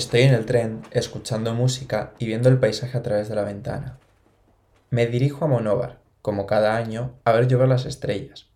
Estoy 0.00 0.22
en 0.22 0.32
el 0.32 0.46
tren, 0.46 0.80
escuchando 0.92 1.52
música 1.52 2.14
y 2.18 2.24
viendo 2.24 2.48
el 2.48 2.58
paisaje 2.58 2.96
a 2.96 3.02
través 3.02 3.28
de 3.28 3.34
la 3.34 3.44
ventana. 3.44 3.98
Me 4.88 5.06
dirijo 5.06 5.44
a 5.44 5.48
Monóvar, 5.48 6.00
como 6.22 6.46
cada 6.46 6.74
año, 6.74 7.20
a 7.22 7.32
ver 7.32 7.48
llover 7.48 7.68
las 7.68 7.84
estrellas. 7.84 8.46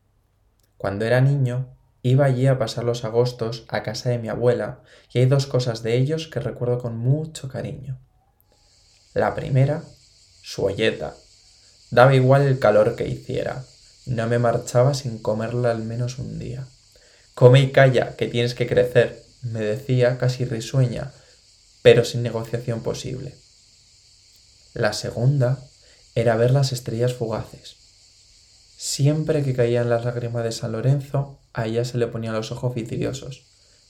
Cuando 0.78 1.04
era 1.04 1.20
niño, 1.20 1.76
iba 2.00 2.24
allí 2.24 2.46
a 2.46 2.56
pasar 2.58 2.84
los 2.84 3.04
agostos 3.04 3.66
a 3.68 3.82
casa 3.82 4.08
de 4.08 4.16
mi 4.16 4.30
abuela 4.30 4.80
y 5.12 5.18
hay 5.18 5.26
dos 5.26 5.44
cosas 5.44 5.82
de 5.82 5.98
ellos 5.98 6.28
que 6.28 6.40
recuerdo 6.40 6.78
con 6.78 6.96
mucho 6.96 7.50
cariño. 7.50 7.98
La 9.12 9.34
primera, 9.34 9.82
su 10.40 10.64
olleta. 10.64 11.14
Daba 11.90 12.14
igual 12.14 12.40
el 12.40 12.58
calor 12.58 12.96
que 12.96 13.06
hiciera, 13.06 13.62
no 14.06 14.26
me 14.28 14.38
marchaba 14.38 14.94
sin 14.94 15.18
comerla 15.18 15.72
al 15.72 15.82
menos 15.82 16.18
un 16.18 16.38
día. 16.38 16.66
Come 17.34 17.60
y 17.60 17.70
calla, 17.70 18.16
que 18.16 18.28
tienes 18.28 18.54
que 18.54 18.66
crecer, 18.66 19.22
me 19.42 19.60
decía 19.60 20.16
casi 20.16 20.46
risueña, 20.46 21.12
pero 21.84 22.02
sin 22.06 22.22
negociación 22.22 22.80
posible. 22.80 23.34
La 24.72 24.94
segunda 24.94 25.62
era 26.14 26.34
ver 26.34 26.50
las 26.50 26.72
estrellas 26.72 27.12
fugaces. 27.12 27.76
Siempre 28.78 29.44
que 29.44 29.52
caían 29.52 29.90
las 29.90 30.06
lágrimas 30.06 30.44
de 30.44 30.52
San 30.52 30.72
Lorenzo, 30.72 31.38
a 31.52 31.66
ella 31.66 31.84
se 31.84 31.98
le 31.98 32.06
ponían 32.06 32.32
los 32.32 32.50
ojos 32.52 32.74
vidriosos. 32.74 33.42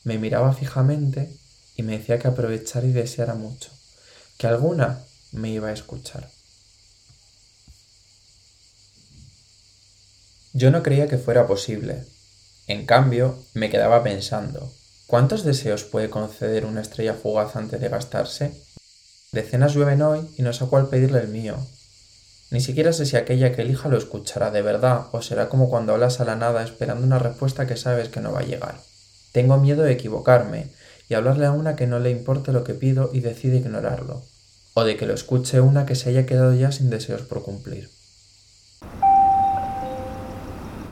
Me 0.03 0.19
miraba 0.19 0.53
fijamente 0.55 1.37
y 1.77 1.84
me 1.84 1.97
decía 1.97 2.19
que 2.19 2.27
aprovechara 2.27 2.84
y 2.84 2.91
deseara 2.91 3.37
mucho, 3.37 3.70
que 4.39 4.48
alguna 4.48 5.05
me 5.31 5.51
iba 5.51 5.69
a 5.69 5.73
escuchar. 5.73 6.29
Yo 10.53 10.73
no 10.73 10.83
creía 10.83 11.06
que 11.06 11.19
fuera 11.19 11.47
posible. 11.47 12.05
En 12.67 12.87
cambio, 12.87 13.41
me 13.55 13.70
quedaba 13.70 14.03
pensando, 14.03 14.72
¿Cuántos 15.06 15.44
deseos 15.44 15.84
puede 15.84 16.08
conceder 16.08 16.64
una 16.64 16.80
estrella 16.80 17.14
fugaz 17.14 17.56
antes 17.56 17.80
de 17.80 17.88
gastarse? 17.91 18.52
Decenas 19.33 19.74
llueven 19.74 20.00
hoy 20.00 20.28
y 20.38 20.42
no 20.42 20.52
sé 20.52 20.64
cuál 20.66 20.88
pedirle 20.88 21.20
el 21.20 21.28
mío. 21.28 21.56
Ni 22.50 22.60
siquiera 22.60 22.92
sé 22.92 23.05
si 23.05 23.16
aquella 23.16 23.52
que 23.52 23.62
elija 23.62 23.88
lo 23.88 23.98
escuchará 23.98 24.50
de 24.50 24.62
verdad 24.62 25.06
o 25.12 25.20
será 25.20 25.48
como 25.48 25.69
cuando 25.69 25.92
hablas 25.92 26.20
a 26.20 26.25
la 26.25 26.36
nada 26.36 26.62
esperando 26.62 27.05
una 27.05 27.19
respuesta 27.19 27.66
que 27.66 27.77
sabes 27.77 28.08
que 28.08 28.20
no 28.20 28.32
va 28.32 28.41
a 28.41 28.44
llegar. 28.44 28.77
Tengo 29.32 29.58
miedo 29.58 29.82
de 29.82 29.92
equivocarme 29.92 30.69
y 31.08 31.14
hablarle 31.14 31.47
a 31.47 31.52
una 31.52 31.77
que 31.77 31.86
no 31.86 31.98
le 31.98 32.10
importe 32.10 32.52
lo 32.52 32.64
que 32.64 32.72
pido 32.72 33.10
y 33.12 33.20
decide 33.20 33.56
ignorarlo, 33.56 34.22
o 34.72 34.84
de 34.84 34.97
que 34.97 35.06
lo 35.06 35.12
escuche 35.12 35.60
una 35.60 35.84
que 35.84 35.97
se 35.97 36.08
haya 36.08 36.25
quedado 36.25 36.55
ya 36.55 36.72
sin 36.72 36.88
deseos 36.88 37.22
por 37.22 37.42
cumplir. 37.42 37.91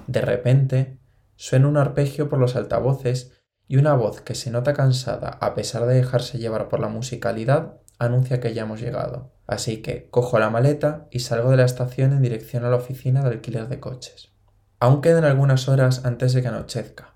De 0.06 0.20
repente, 0.20 0.98
suena 1.36 1.68
un 1.68 1.78
arpegio 1.78 2.28
por 2.28 2.38
los 2.38 2.56
altavoces 2.56 3.30
y 3.72 3.78
una 3.78 3.94
voz 3.94 4.20
que 4.20 4.34
se 4.34 4.50
nota 4.50 4.74
cansada 4.74 5.38
a 5.40 5.54
pesar 5.54 5.86
de 5.86 5.94
dejarse 5.94 6.36
llevar 6.36 6.68
por 6.68 6.78
la 6.78 6.88
musicalidad 6.88 7.78
anuncia 7.98 8.38
que 8.38 8.52
ya 8.52 8.64
hemos 8.64 8.82
llegado. 8.82 9.32
Así 9.46 9.80
que 9.80 10.10
cojo 10.10 10.38
la 10.38 10.50
maleta 10.50 11.06
y 11.10 11.20
salgo 11.20 11.50
de 11.50 11.56
la 11.56 11.64
estación 11.64 12.12
en 12.12 12.20
dirección 12.20 12.66
a 12.66 12.68
la 12.68 12.76
oficina 12.76 13.22
de 13.22 13.30
alquiler 13.30 13.68
de 13.68 13.80
coches. 13.80 14.30
Aún 14.78 15.00
quedan 15.00 15.24
algunas 15.24 15.70
horas 15.70 16.04
antes 16.04 16.34
de 16.34 16.42
que 16.42 16.48
anochezca. 16.48 17.14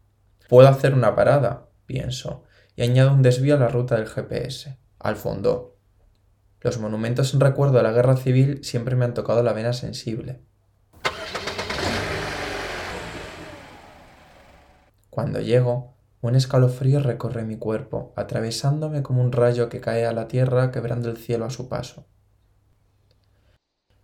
Puedo 0.48 0.66
hacer 0.66 0.94
una 0.94 1.14
parada, 1.14 1.66
pienso, 1.84 2.44
y 2.74 2.84
añado 2.84 3.12
un 3.12 3.20
desvío 3.20 3.56
a 3.56 3.58
la 3.58 3.68
ruta 3.68 3.96
del 3.96 4.08
GPS, 4.08 4.78
al 4.98 5.16
fondo. 5.16 5.76
Los 6.62 6.78
monumentos 6.78 7.34
en 7.34 7.40
recuerdo 7.40 7.76
de 7.76 7.82
la 7.82 7.92
guerra 7.92 8.16
civil 8.16 8.64
siempre 8.64 8.96
me 8.96 9.04
han 9.04 9.12
tocado 9.12 9.42
la 9.42 9.52
vena 9.52 9.74
sensible. 9.74 10.40
Cuando 15.10 15.40
llego, 15.40 15.95
un 16.28 16.34
escalofrío 16.34 17.00
recorre 17.00 17.44
mi 17.44 17.56
cuerpo, 17.56 18.12
atravesándome 18.16 19.02
como 19.02 19.22
un 19.22 19.32
rayo 19.32 19.68
que 19.68 19.80
cae 19.80 20.06
a 20.06 20.12
la 20.12 20.28
tierra 20.28 20.70
quebrando 20.70 21.10
el 21.10 21.16
cielo 21.16 21.44
a 21.44 21.50
su 21.50 21.68
paso. 21.68 22.06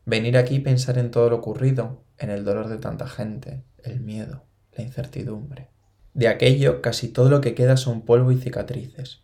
Venir 0.05 0.37
aquí 0.37 0.57
y 0.57 0.61
pensar 0.61 0.99
en 0.99 1.11
todo 1.11 1.31
lo 1.31 1.37
ocurrido, 1.37 2.05
en 2.19 2.31
el 2.31 2.45
dolor 2.45 2.69
de 2.69 2.79
tanta 2.79 3.07
gente, 3.07 3.65
el 3.85 4.01
miedo, 4.01 4.45
la 4.73 4.85
incertidumbre. 4.85 5.71
De 6.15 6.29
aquello 6.29 6.83
casi 6.83 7.09
todo 7.09 7.31
lo 7.31 7.41
que 7.41 7.55
queda 7.55 7.77
son 7.77 8.03
polvo 8.03 8.33
y 8.33 8.37
cicatrices, 8.37 9.23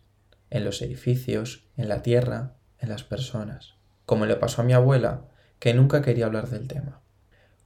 en 0.49 0.65
los 0.65 0.81
edificios, 0.81 1.67
en 1.75 1.89
la 1.89 2.01
tierra, 2.01 2.55
en 2.79 2.89
las 2.89 3.03
personas, 3.03 3.75
como 4.05 4.25
le 4.25 4.35
pasó 4.35 4.61
a 4.61 4.65
mi 4.65 4.73
abuela, 4.73 5.27
que 5.59 5.73
nunca 5.73 6.01
quería 6.01 6.25
hablar 6.25 6.49
del 6.49 6.67
tema. 6.67 7.01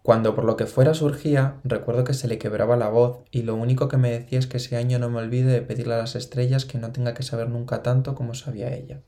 Cuando 0.03 0.36
por 0.36 0.44
lo 0.44 0.58
que 0.58 0.66
fuera 0.66 0.94
surgía, 0.94 1.62
recuerdo 1.64 2.03
que 2.03 2.14
se 2.14 2.28
le 2.28 2.38
quebraba 2.38 2.75
la 2.75 2.90
voz 2.90 3.22
y 3.31 3.44
lo 3.44 3.56
único 3.56 3.88
que 3.88 3.96
me 3.96 4.12
decía 4.12 4.38
es 4.38 4.47
que 4.47 4.58
ese 4.58 4.75
año 4.75 5.00
no 5.00 5.09
me 5.09 5.19
olvide 5.19 5.50
de 5.50 5.62
pedirle 5.62 5.94
a 5.94 6.00
las 6.00 6.16
estrellas 6.16 6.66
que 6.66 6.78
no 6.78 6.91
tenga 6.91 7.14
que 7.14 7.24
saber 7.24 7.47
nunca 7.50 7.84
tanto 7.84 8.13
como 8.13 8.34
sabía 8.34 8.74
ella. 8.74 9.02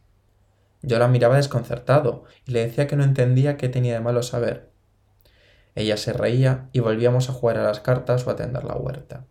Yo 0.81 0.97
la 0.97 1.09
miraba 1.09 1.35
desconcertado 1.35 2.23
y 2.45 2.51
le 2.51 2.65
decía 2.65 2.87
que 2.87 2.95
no 2.95 3.03
entendía 3.03 3.57
qué 3.57 3.67
tenía 3.67 3.93
de 3.93 3.99
malo 3.99 4.23
saber. 4.23 4.69
Ella 5.75 5.97
se 5.97 6.13
reía 6.13 6.69
y 6.71 6.79
volvíamos 6.79 7.29
a 7.29 7.33
jugar 7.33 7.57
a 7.57 7.63
las 7.63 7.81
cartas 7.81 8.25
o 8.25 8.31
a 8.31 8.37
tender 8.37 8.63
la 8.63 8.77
huerta. 8.77 9.25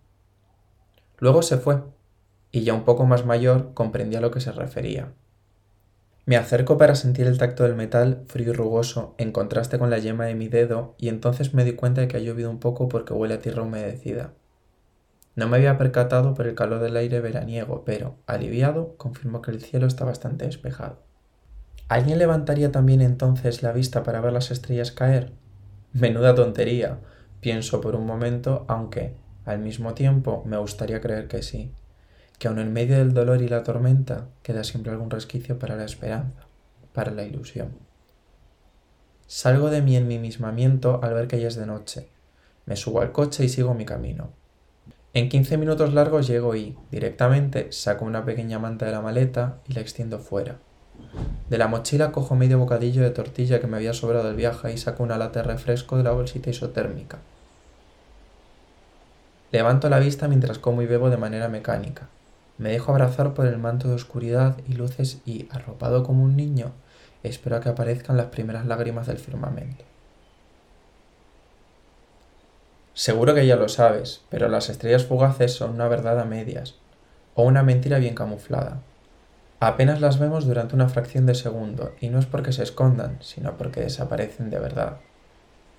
Luego 1.17 1.41
se 1.41 1.57
fue, 1.57 1.83
y 2.53 2.65
ya 2.65 2.75
un 2.75 2.85
poco 2.85 3.07
más 3.07 3.25
mayor 3.25 3.73
comprendía 3.73 4.19
a 4.19 4.23
lo 4.23 4.31
que 4.31 4.41
se 4.41 4.53
refería. 4.53 5.15
Me 6.27 6.37
acerco 6.39 6.79
para 6.79 6.95
sentir 6.95 7.27
el 7.27 7.37
tacto 7.37 7.65
del 7.65 7.75
metal 7.75 8.25
frío 8.29 8.53
y 8.53 8.55
rugoso 8.55 9.15
en 9.19 9.31
contraste 9.31 9.79
con 9.79 9.91
la 9.91 9.99
yema 9.99 10.25
de 10.25 10.35
mi 10.35 10.49
dedo 10.49 10.95
y 10.97 11.09
entonces 11.09 11.53
me 11.53 11.65
di 11.65 11.75
cuenta 11.75 12.01
de 12.01 12.09
que 12.09 12.17
ha 12.17 12.21
llovido 12.21 12.49
un 12.49 12.61
poco 12.61 12.89
porque 12.89 13.13
huele 13.13 13.35
a 13.35 13.41
tierra 13.41 13.63
humedecida. 13.63 14.33
No 15.37 15.49
me 15.49 15.59
había 15.59 15.77
percatado 15.77 16.33
por 16.33 16.47
el 16.47 16.55
calor 16.55 16.81
del 16.81 16.97
aire 16.97 17.21
veraniego, 17.21 17.85
pero, 17.85 18.17
aliviado, 18.27 18.97
confirmó 18.97 19.43
que 19.43 19.51
el 19.51 19.61
cielo 19.61 19.87
está 19.87 20.07
bastante 20.07 20.47
despejado. 20.47 21.03
¿Alguien 21.89 22.19
levantaría 22.19 22.73
también 22.73 23.03
entonces 23.03 23.63
la 23.63 23.73
vista 23.73 24.03
para 24.03 24.23
ver 24.23 24.33
las 24.33 24.51
estrellas 24.51 24.93
caer? 24.93 25.33
Menuda 25.93 26.35
tontería, 26.35 27.01
pienso 27.41 27.83
por 27.83 27.97
un 27.97 28.07
momento, 28.07 28.65
aunque, 28.69 29.15
al 29.45 29.59
mismo 29.59 29.93
tiempo, 29.93 30.43
me 30.47 30.57
gustaría 30.57 31.03
creer 31.03 31.29
que 31.29 31.43
sí 31.43 31.75
que 32.39 32.49
aun 32.49 32.59
en 32.59 32.73
medio 32.73 32.99
del 32.99 33.15
dolor 33.15 33.43
y 33.43 33.49
la 33.49 33.63
tormenta 33.63 34.27
queda 34.43 34.65
siempre 34.65 34.93
algún 34.93 35.11
resquicio 35.11 35.59
para 35.59 35.77
la 35.77 35.85
esperanza, 35.85 36.47
para 36.93 37.13
la 37.13 37.25
ilusión. 37.25 37.71
Salgo 39.27 39.71
de 39.71 39.83
mi 39.83 39.97
enmimismamiento 39.97 41.01
al 41.03 41.15
ver 41.15 41.29
que 41.29 41.41
ya 41.41 41.49
es 41.49 41.57
de 41.57 41.67
noche. 41.67 42.09
Me 42.67 42.77
subo 42.77 43.01
al 43.01 43.13
coche 43.13 43.45
y 43.45 43.49
sigo 43.49 43.75
mi 43.75 43.85
camino. 43.85 44.31
En 45.15 45.29
quince 45.29 45.57
minutos 45.57 45.95
largos 45.95 46.27
llego 46.27 46.57
y, 46.57 46.77
directamente, 46.91 47.71
saco 47.73 48.05
una 48.05 48.25
pequeña 48.25 48.59
manta 48.59 48.87
de 48.87 48.93
la 48.93 49.01
maleta 49.01 49.61
y 49.69 49.73
la 49.75 49.81
extiendo 49.81 50.19
fuera. 50.19 50.59
De 51.49 51.59
la 51.59 51.69
mochila 51.69 52.11
cojo 52.11 52.35
medio 52.35 52.59
bocadillo 52.59 53.03
de 53.03 53.11
tortilla 53.11 53.61
que 53.61 53.67
me 53.67 53.77
había 53.77 53.93
sobrado 53.93 54.27
del 54.27 54.37
viaje 54.37 54.73
y 54.73 54.79
saco 54.79 55.03
una 55.03 55.19
lata 55.19 55.43
de 55.43 55.49
refresco 55.49 55.97
de 55.97 56.03
la 56.03 56.13
bolsita 56.13 56.51
isotérmica. 56.51 57.19
Levanto 59.53 59.89
la 59.89 60.01
vista 60.01 60.27
mientras 60.27 60.59
como 60.59 60.83
y 60.83 60.87
bebo 60.87 61.11
de 61.11 61.17
manera 61.17 61.49
mecánica. 61.49 62.09
Me 62.59 62.71
dejo 62.71 62.93
abrazar 62.93 63.35
por 63.35 63.47
el 63.47 63.59
manto 63.59 63.89
de 63.89 63.95
oscuridad 63.95 64.57
y 64.69 64.75
luces 64.75 65.21
y, 65.27 65.49
arropado 65.51 66.05
como 66.05 66.23
un 66.23 66.37
niño, 66.37 66.73
espero 67.23 67.57
a 67.57 67.61
que 67.61 67.69
aparezcan 67.69 68.17
las 68.17 68.27
primeras 68.27 68.67
lágrimas 68.67 69.07
del 69.07 69.19
firmamento. 69.19 69.85
Seguro 72.93 73.35
que 73.35 73.47
ya 73.47 73.57
lo 73.57 73.69
sabes, 73.69 74.23
pero 74.31 74.49
las 74.49 74.71
estrellas 74.71 75.05
fugaces 75.05 75.53
son 75.53 75.73
una 75.73 75.89
verdad 75.89 76.21
a 76.21 76.25
medias, 76.25 76.77
o 77.35 77.43
una 77.43 77.65
mentira 77.65 77.99
bien 77.99 78.15
camuflada. 78.15 78.83
Apenas 79.59 80.01
las 80.01 80.21
vemos 80.21 80.47
durante 80.47 80.77
una 80.77 80.89
fracción 80.89 81.27
de 81.27 81.35
segundo, 81.35 81.95
y 82.01 82.09
no 82.09 82.21
es 82.21 82.27
porque 82.27 82.53
se 82.53 82.63
escondan, 82.63 83.19
sino 83.21 83.57
porque 83.57 83.81
desaparecen 83.81 84.51
de 84.51 84.61
verdad 84.61 84.99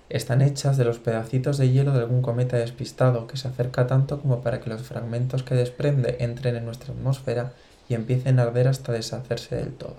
están 0.08 0.40
hechas 0.40 0.76
de 0.76 0.84
los 0.84 0.98
pedacitos 0.98 1.58
de 1.58 1.70
hielo 1.70 1.92
de 1.92 2.00
algún 2.00 2.22
cometa 2.22 2.56
despistado 2.56 3.26
que 3.26 3.36
se 3.36 3.48
acerca 3.48 3.86
tanto 3.86 4.20
como 4.20 4.40
para 4.40 4.60
que 4.60 4.70
los 4.70 4.82
fragmentos 4.82 5.42
que 5.42 5.54
desprende 5.54 6.16
entren 6.20 6.56
en 6.56 6.64
nuestra 6.64 6.92
atmósfera 6.92 7.52
y 7.88 7.94
empiecen 7.94 8.38
a 8.38 8.42
arder 8.42 8.68
hasta 8.68 8.92
deshacerse 8.92 9.56
del 9.56 9.72
todo. 9.72 9.96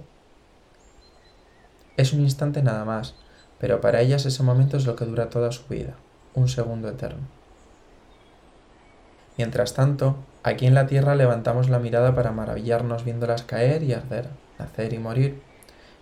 Es 1.98 2.14
un 2.14 2.22
instante 2.22 2.62
nada 2.62 2.86
más, 2.86 3.16
pero 3.60 3.82
para 3.82 4.02
ellas 4.02 4.26
ese 4.26 4.44
momento 4.44 4.78
es 4.78 4.86
lo 4.86 4.96
que 4.96 5.06
dura 5.06 5.30
toda 5.30 5.52
su 5.52 5.68
vida, 5.68 5.96
un 6.36 6.48
segundo 6.48 6.90
eterno. 6.90 7.28
Mientras 9.38 9.74
tanto, 9.74 10.16
aquí 10.44 10.66
en 10.68 10.74
la 10.74 10.88
Tierra 10.88 11.16
levantamos 11.16 11.70
la 11.70 11.80
mirada 11.80 12.16
para 12.16 12.32
maravillarnos 12.32 13.04
viéndolas 13.04 13.44
caer 13.44 13.84
y 13.84 13.94
arder, 13.94 14.30
nacer 14.58 14.94
y 14.94 15.00
morir, 15.00 15.42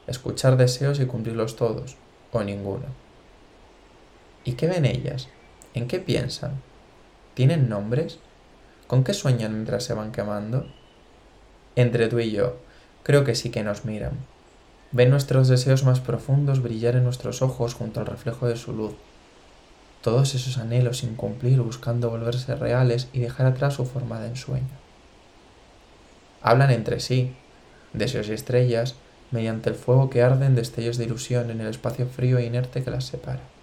escuchar 0.07 0.57
deseos 0.57 0.99
y 0.99 1.05
cumplirlos 1.05 1.55
todos, 1.55 1.97
o 2.31 2.43
ninguno. 2.43 3.04
¿Y 4.45 4.53
qué 4.53 4.67
ven 4.67 4.85
ellas? 4.85 5.27
¿En 5.73 5.87
qué 5.87 5.99
piensan? 5.99 6.61
¿Tienen 7.33 7.67
nombres? 7.67 8.19
¿Con 8.85 9.03
qué 9.03 9.13
sueñan 9.13 9.53
mientras 9.53 9.83
se 9.83 9.95
van 9.95 10.11
quemando? 10.11 10.67
Entre 11.75 12.07
tú 12.07 12.19
y 12.19 12.31
yo, 12.31 12.57
creo 13.01 13.23
que 13.23 13.33
sí 13.33 13.49
que 13.49 13.63
nos 13.63 13.85
miran. 13.85 14.13
Ven 14.91 15.09
nuestros 15.09 15.47
deseos 15.47 15.83
más 15.83 15.99
profundos 15.99 16.61
brillar 16.61 16.95
en 16.95 17.03
nuestros 17.03 17.41
ojos 17.41 17.73
junto 17.73 17.99
al 17.99 18.05
reflejo 18.05 18.47
de 18.47 18.55
su 18.55 18.71
luz. 18.71 18.93
Todos 20.03 20.35
esos 20.35 20.59
anhelos 20.59 20.99
sin 20.99 21.15
cumplir 21.15 21.59
buscando 21.59 22.11
volverse 22.11 22.55
reales 22.55 23.09
y 23.13 23.21
dejar 23.21 23.47
atrás 23.47 23.73
su 23.73 23.85
forma 23.85 24.19
de 24.19 24.27
ensueño. 24.27 24.69
Hablan 26.43 26.69
entre 26.69 26.99
sí, 26.99 27.33
deseos 27.93 28.29
y 28.29 28.33
estrellas, 28.33 28.93
mediante 29.31 29.71
el 29.71 29.75
fuego 29.75 30.11
que 30.11 30.21
arden 30.21 30.53
destellos 30.53 30.97
de 30.97 31.05
ilusión 31.05 31.49
en 31.49 31.61
el 31.61 31.67
espacio 31.67 32.05
frío 32.05 32.37
e 32.37 32.45
inerte 32.45 32.83
que 32.83 32.91
las 32.91 33.05
separa. 33.05 33.54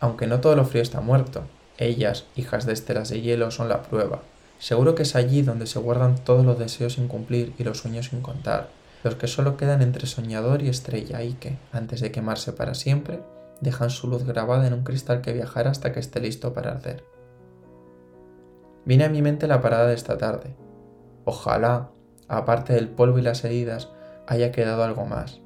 Aunque 0.00 0.26
no 0.26 0.40
todo 0.40 0.54
lo 0.56 0.64
frío 0.64 0.82
está 0.82 1.00
muerto, 1.00 1.42
ellas, 1.78 2.26
hijas 2.36 2.66
de 2.66 2.72
estelas 2.72 3.08
de 3.08 3.20
hielo, 3.20 3.50
son 3.50 3.68
la 3.68 3.82
prueba. 3.82 4.22
Seguro 4.58 4.94
que 4.94 5.02
es 5.02 5.14
allí 5.14 5.42
donde 5.42 5.66
se 5.66 5.78
guardan 5.78 6.16
todos 6.24 6.44
los 6.44 6.58
deseos 6.58 6.94
sin 6.94 7.08
cumplir 7.08 7.54
y 7.58 7.64
los 7.64 7.78
sueños 7.78 8.06
sin 8.06 8.20
contar, 8.20 8.68
los 9.04 9.14
que 9.14 9.28
solo 9.28 9.56
quedan 9.56 9.82
entre 9.82 10.06
soñador 10.06 10.62
y 10.62 10.68
estrella 10.68 11.22
y 11.22 11.34
que, 11.34 11.56
antes 11.72 12.00
de 12.00 12.10
quemarse 12.10 12.52
para 12.52 12.74
siempre, 12.74 13.20
dejan 13.60 13.90
su 13.90 14.08
luz 14.08 14.24
grabada 14.24 14.66
en 14.66 14.74
un 14.74 14.82
cristal 14.82 15.20
que 15.20 15.32
viajará 15.32 15.70
hasta 15.70 15.92
que 15.92 16.00
esté 16.00 16.20
listo 16.20 16.52
para 16.52 16.72
arder. 16.72 17.04
Viene 18.84 19.04
a 19.04 19.08
mi 19.08 19.22
mente 19.22 19.46
la 19.46 19.60
parada 19.60 19.86
de 19.86 19.94
esta 19.94 20.18
tarde. 20.18 20.56
Ojalá, 21.24 21.90
aparte 22.26 22.72
del 22.72 22.88
polvo 22.88 23.18
y 23.18 23.22
las 23.22 23.44
heridas, 23.44 23.90
haya 24.26 24.50
quedado 24.50 24.82
algo 24.82 25.06
más. 25.06 25.40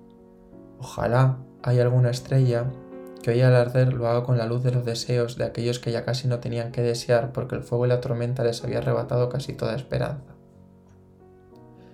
Ojalá 0.79 1.39
haya 1.63 1.83
alguna 1.83 2.11
estrella 2.11 2.67
que 3.23 3.31
hoy 3.31 3.41
al 3.41 3.55
arder 3.55 3.93
lo 3.93 4.09
haga 4.09 4.25
con 4.25 4.37
la 4.37 4.47
luz 4.47 4.63
de 4.63 4.73
los 4.73 4.85
deseos 4.85 5.39
de 5.39 5.45
aquellos 5.45 5.79
que 5.79 5.93
ya 5.93 6.05
casi 6.05 6.29
no 6.29 6.41
tenían 6.41 6.73
que 6.73 6.83
desear 6.83 7.33
porque 7.33 7.55
el 7.55 7.63
fuego 7.63 7.87
y 7.87 7.89
la 7.89 8.01
tormenta 8.01 8.45
les 8.45 8.63
había 8.65 8.79
arrebatado 8.79 9.29
casi 9.29 9.53
toda 9.53 9.77
esperanza. 9.77 10.35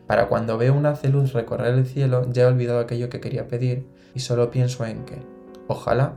Para 0.07 0.29
cuando 0.29 0.57
veo 0.57 0.75
una 0.75 0.91
haz 0.91 1.03
de 1.03 1.11
luz 1.11 1.35
recorrer 1.35 1.75
el 1.75 1.87
cielo 1.87 2.27
ya 2.33 2.45
he 2.45 2.47
olvidado 2.47 2.81
aquello 2.81 3.11
que 3.11 3.21
quería 3.21 3.47
pedir 3.47 3.87
y 4.15 4.21
solo 4.21 4.51
pienso 4.51 4.87
en 4.87 5.05
que, 5.05 5.19
ojalá, 5.67 6.15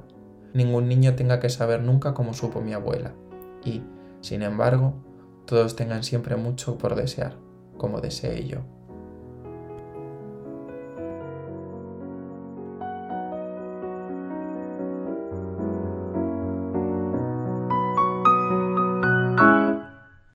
ningún 0.53 0.87
niño 0.87 1.15
tenga 1.15 1.39
que 1.39 1.49
saber 1.49 1.81
nunca 1.81 2.13
cómo 2.13 2.33
supo 2.33 2.61
mi 2.61 2.73
abuela 2.73 3.11
y, 3.65 3.83
sin 4.21 4.43
embargo, 4.43 4.93
todos 5.45 5.75
tengan 5.75 6.03
siempre 6.03 6.37
mucho 6.37 6.77
por 6.77 6.95
desear, 6.95 7.35
como 7.77 7.99
deseé 7.99 8.47
yo. 8.47 8.59